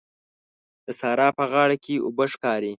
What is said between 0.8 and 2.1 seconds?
د سارا په غاړه کې